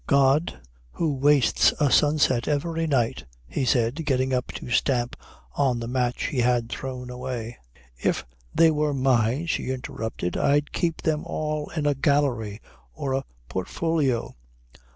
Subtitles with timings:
[0.07, 0.59] "God,
[0.93, 5.15] who wastes a sunset every night" he said, getting up to stamp
[5.55, 7.59] on the match he had thrown away
[8.03, 12.61] "If they were mine," she interrupted, "I'd keep them all in a gallery
[12.91, 14.35] or a portfolio."